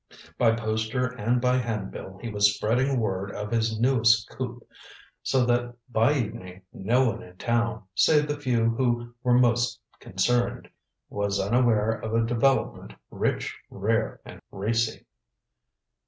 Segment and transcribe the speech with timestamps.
[0.35, 4.65] By poster and by hand bill he was spreading word of his newest coup,
[5.21, 10.71] so that by evening no one in town save the few who were most concerned
[11.07, 15.05] was unaware of a development rich, rare and racy.